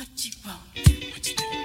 [0.00, 0.42] I can't
[0.74, 1.59] believe the things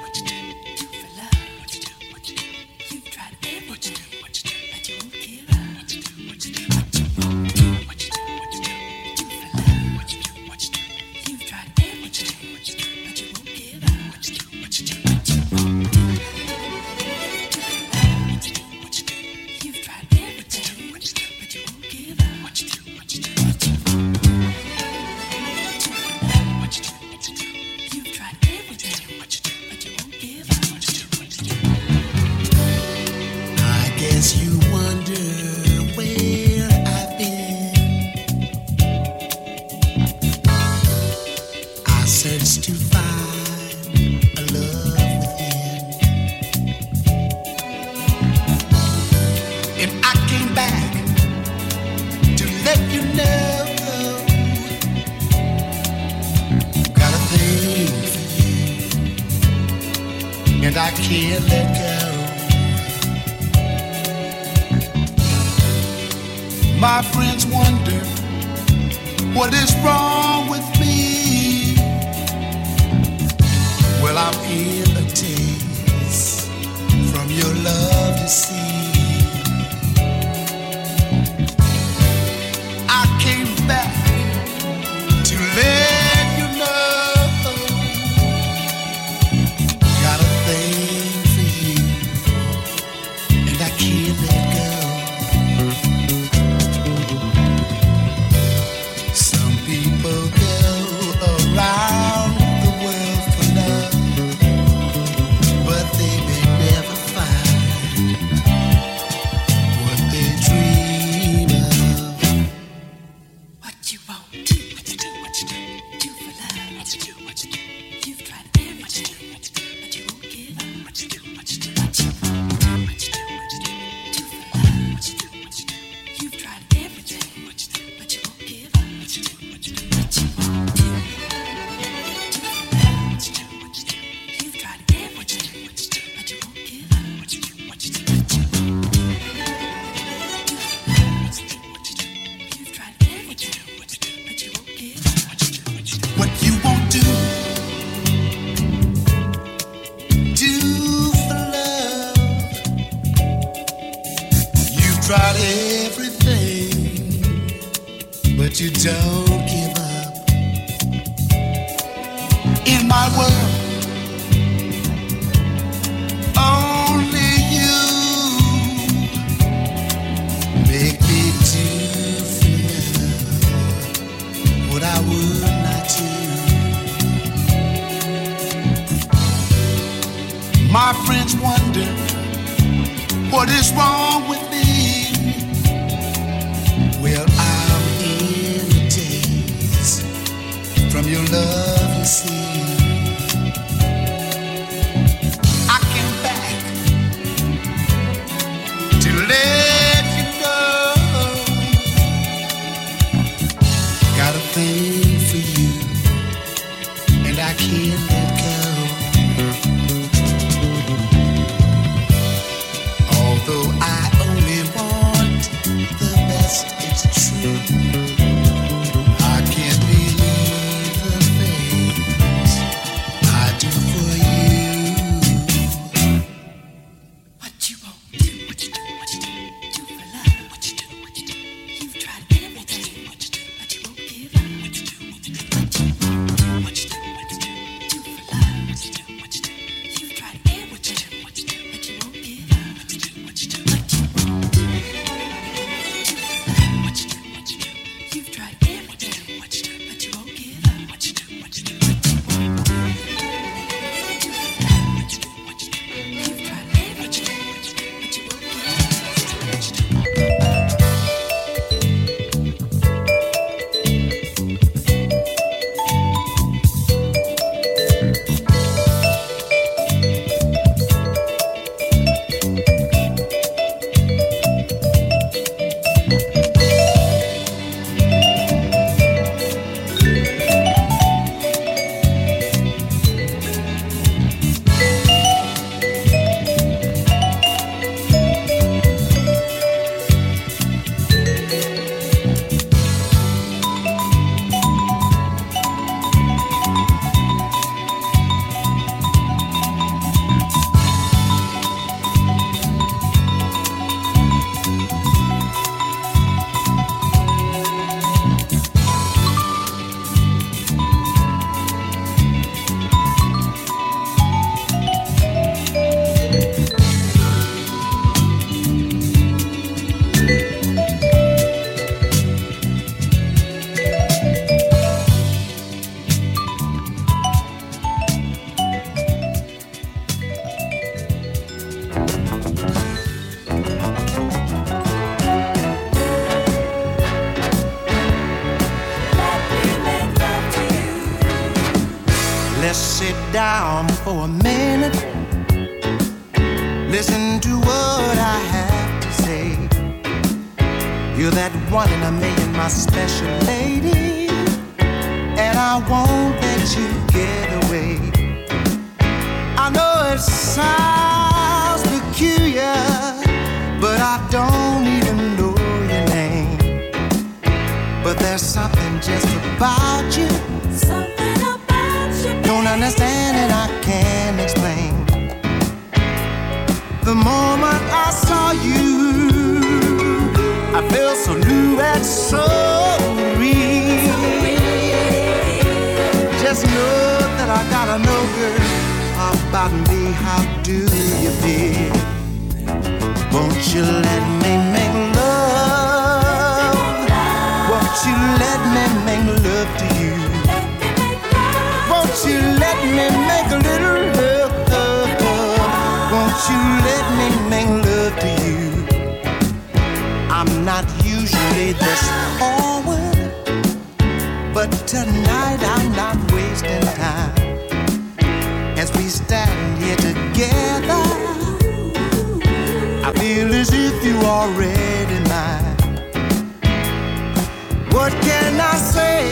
[427.95, 429.31] What can I say?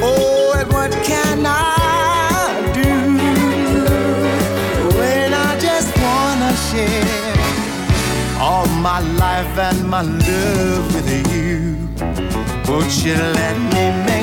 [0.00, 2.90] Oh, and what can I do
[4.96, 7.34] when I just wanna share
[8.40, 11.88] all my life and my love with you?
[12.68, 14.13] Won't you let me?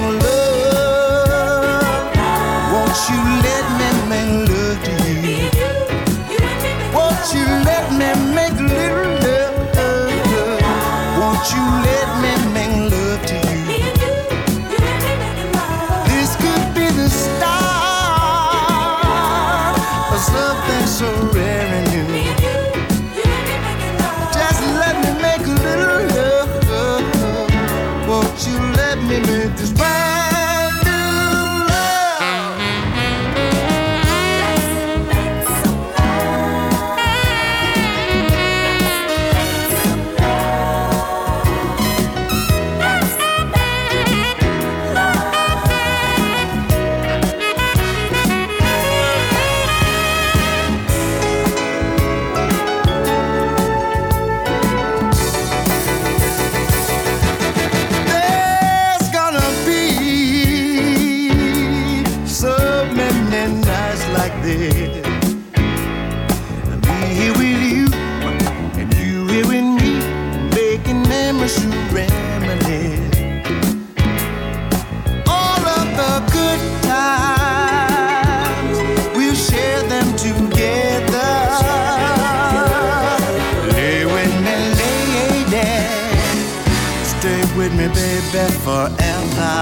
[88.71, 89.55] forever.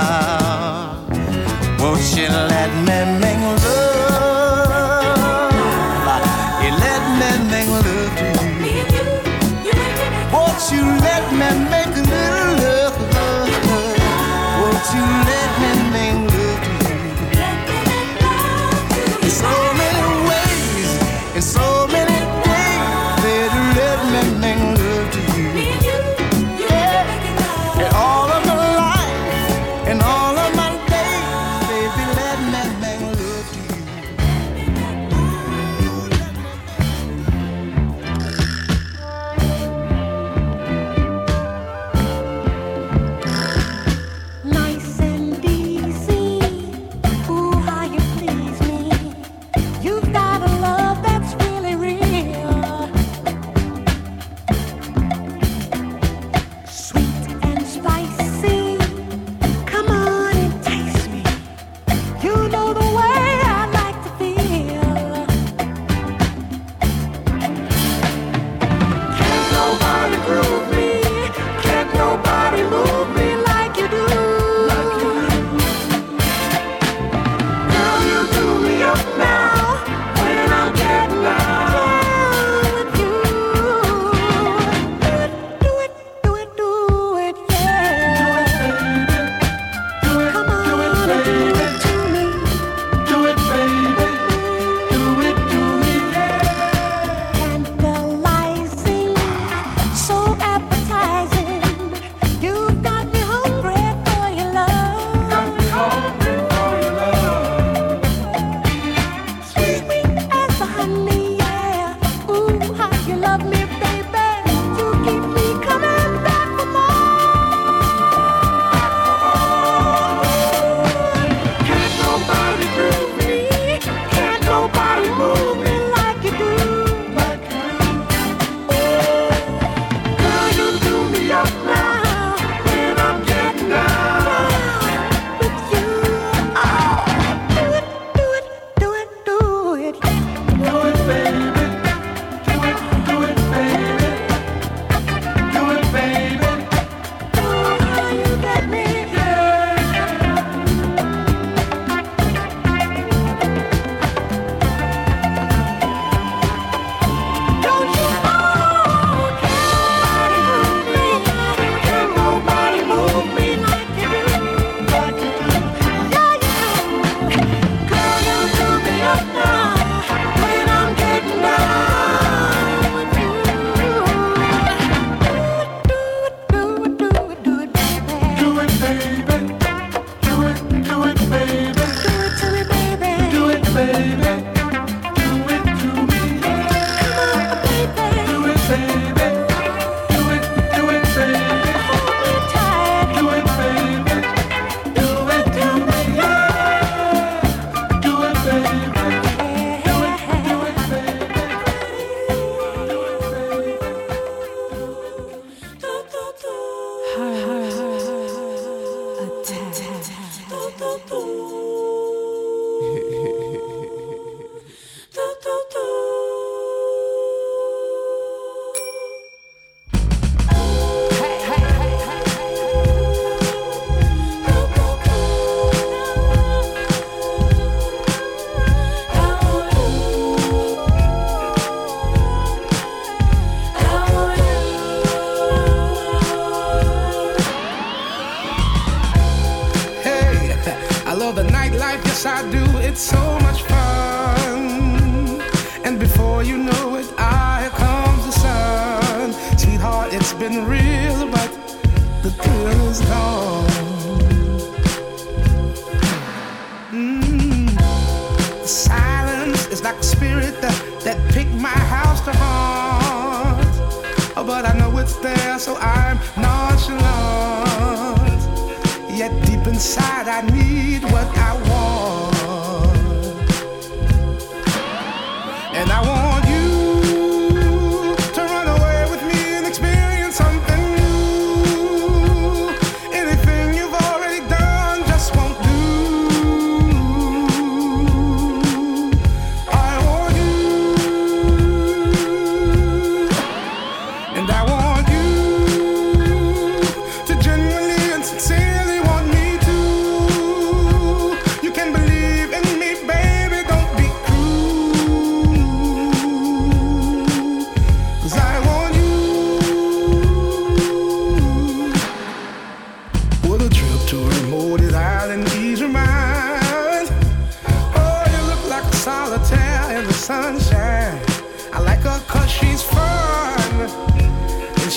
[1.79, 2.71] Won't you let
[3.21, 3.28] me?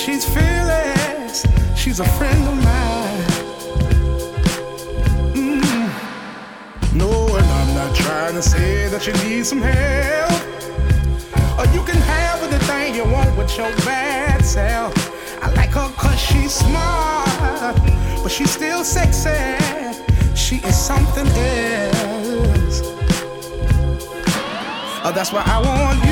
[0.03, 1.45] She's fearless.
[1.77, 3.23] She's a friend of mine.
[5.33, 6.93] Mm.
[6.93, 10.41] No, and I'm not trying to say that you need some help.
[11.57, 14.93] Or you can have anything you want with your bad self.
[15.41, 17.77] I like her cause she's smart,
[18.21, 19.55] but she's still sexy.
[20.35, 22.81] She is something else.
[25.05, 26.02] Oh, that's why I want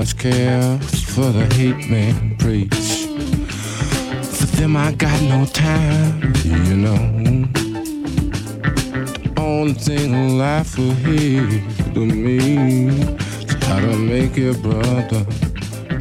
[0.00, 0.78] much care
[1.12, 3.04] for the hate man preach.
[4.34, 7.02] For them I got no time, you know.
[9.36, 11.46] Only thing life will hear
[11.92, 12.88] to me
[13.44, 15.26] is how to make it, brother,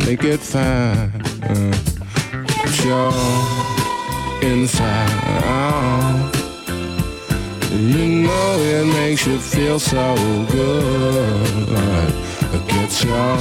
[0.06, 1.12] make it fine.
[1.44, 1.76] Uh,
[2.86, 3.12] your
[4.42, 5.12] inside
[5.44, 6.34] out.
[7.72, 10.16] You know it makes you feel so
[10.52, 11.49] good.
[13.02, 13.38] Your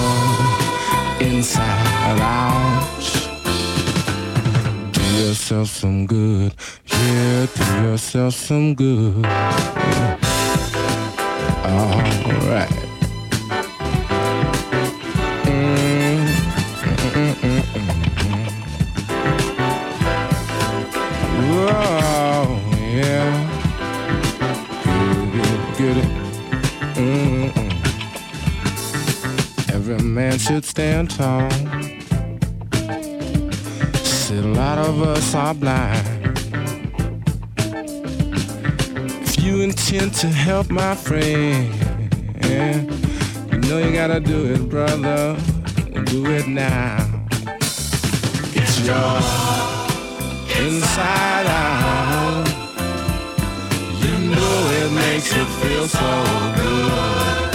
[1.21, 2.87] inside out.
[4.93, 6.55] Do yourself some good.
[6.87, 9.27] Yeah, do yourself some good.
[11.65, 12.88] Alright.
[30.19, 31.49] Man should stand tall.
[34.03, 36.07] Said a lot of us are blind.
[39.23, 41.73] If you intend to help my friend,
[42.43, 45.37] you know you gotta do it, brother.
[46.07, 46.97] Do it now.
[48.59, 49.15] It's your
[50.61, 52.49] inside out.
[54.03, 56.11] You know it makes you feel so
[56.57, 57.48] good.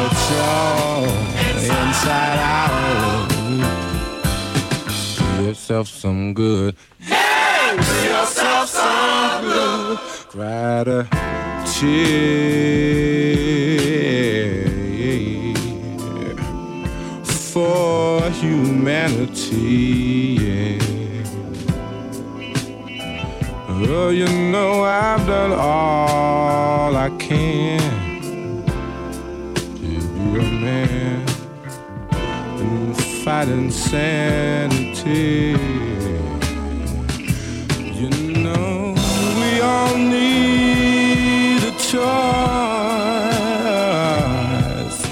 [0.00, 1.04] Get your
[1.58, 3.28] inside out.
[5.36, 6.74] Do yourself some good.
[7.00, 9.98] Hey, do yourself some good.
[10.30, 11.04] Cry a
[11.66, 12.24] tear
[17.52, 19.58] for humanity.
[20.40, 20.78] Yeah.
[23.92, 27.79] Oh, you know I've done all I can
[33.30, 35.28] fight insanity.
[38.00, 38.10] You
[38.44, 38.94] know
[39.38, 42.00] we all need a choice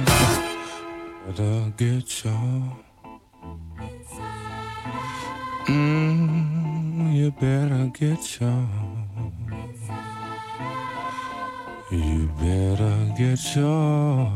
[1.26, 2.56] Better get your
[5.68, 8.83] Mm, you better get your.
[11.94, 14.32] You better get your.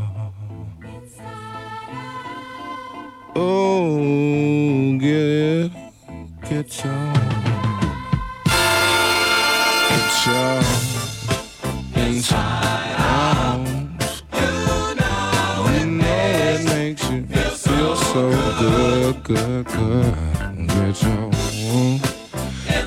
[3.35, 5.71] Oh, get it,
[6.47, 7.13] get your.
[9.89, 10.61] Get your
[12.05, 13.65] inside out.
[14.33, 20.13] You know it makes you feel so good, good, good.
[20.67, 21.31] Get your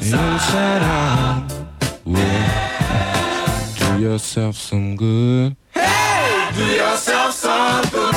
[0.00, 1.49] inside out.
[4.10, 5.56] Yourself some good.
[5.72, 8.09] Hey, do yourself some good.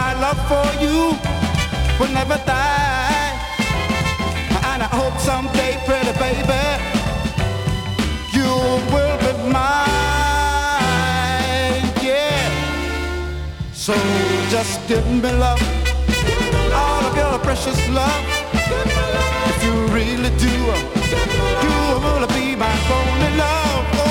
[0.00, 0.98] my love for you
[1.98, 3.32] will never die.
[4.68, 6.64] And I hope someday, pretty baby,
[8.36, 8.50] you
[8.92, 9.76] will be mine.
[12.08, 12.44] Yeah.
[13.72, 13.94] So
[14.54, 15.62] just give me love,
[16.80, 18.24] all of your precious love.
[19.50, 20.54] If you really do,
[21.66, 24.05] you will be my only love.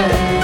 [0.00, 0.39] Amen.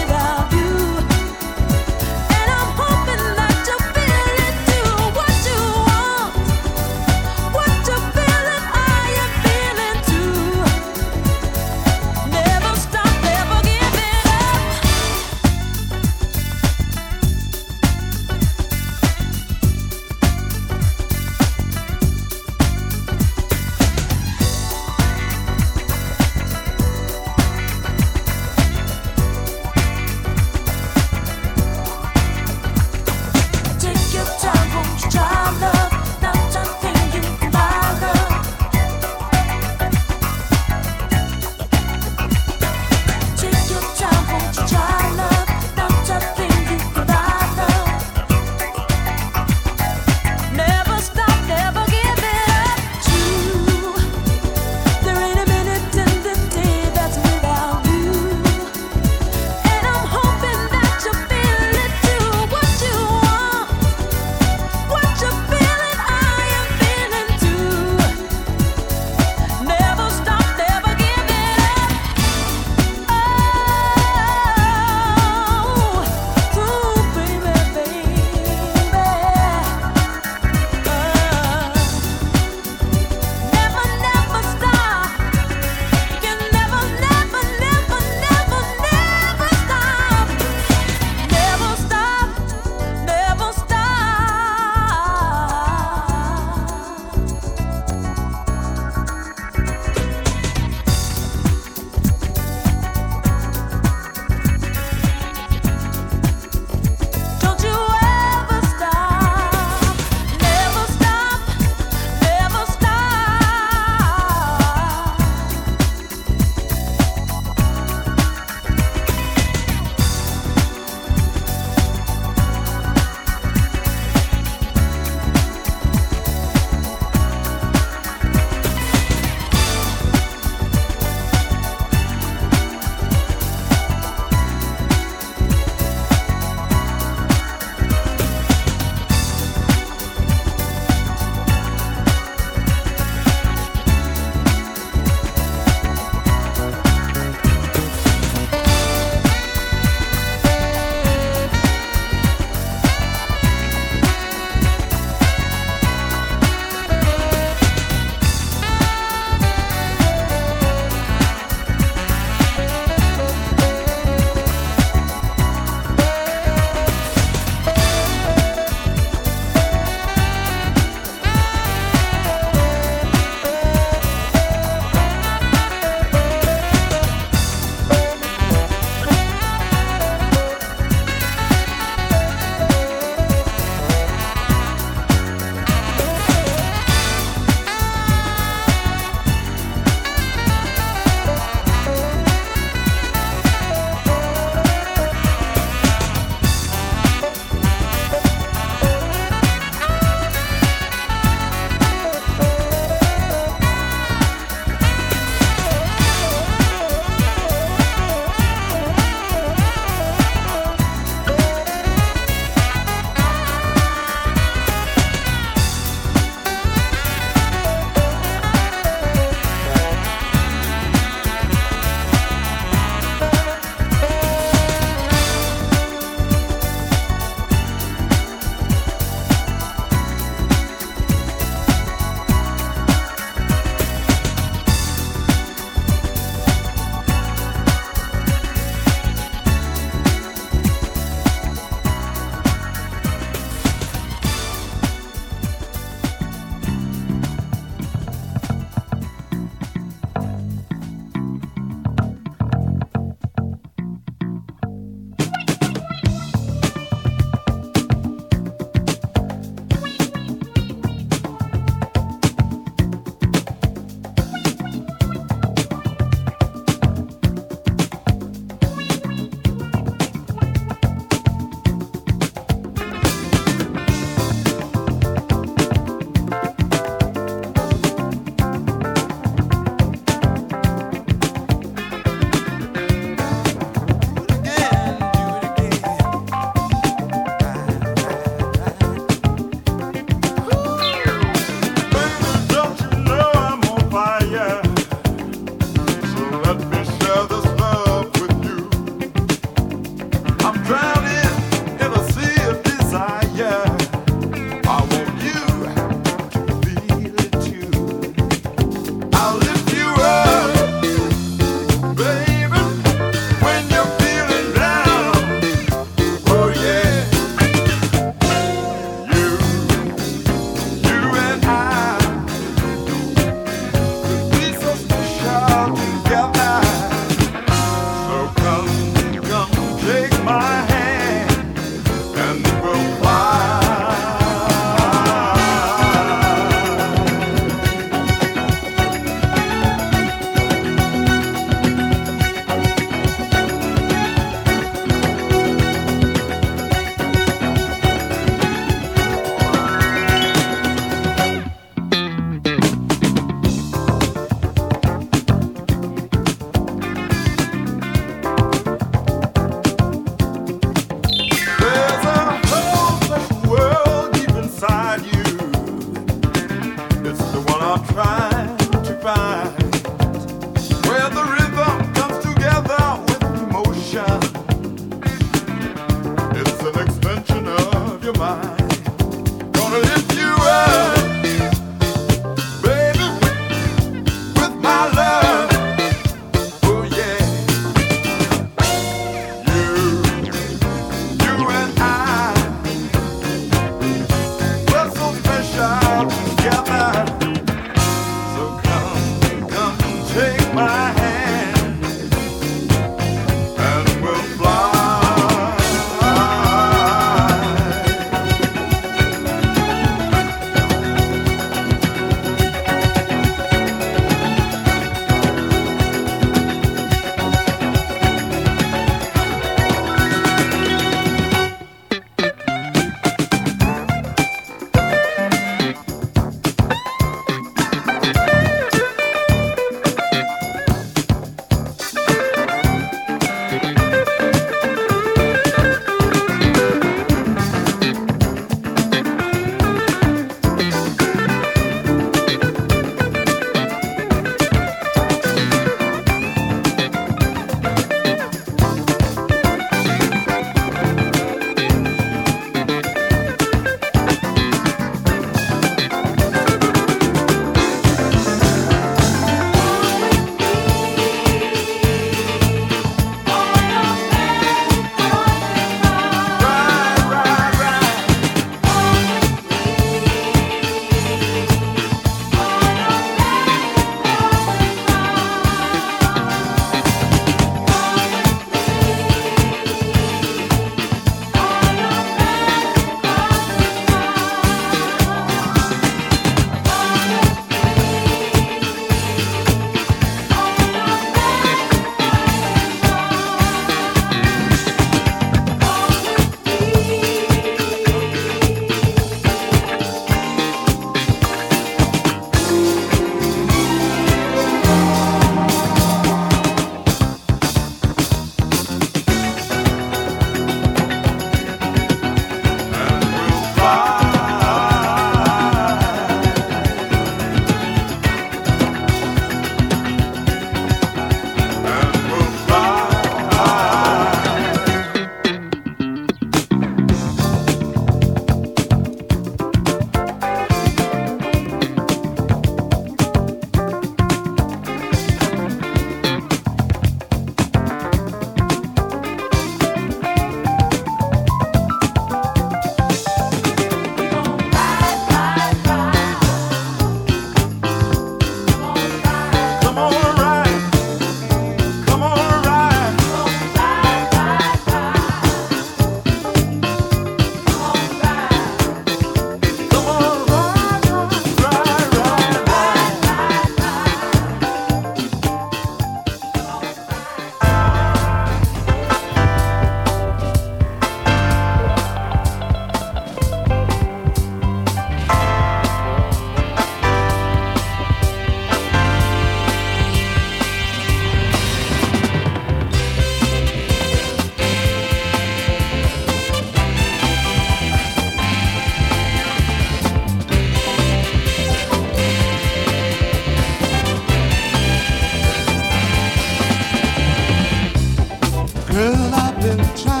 [598.71, 600.00] Girl, I've been trying.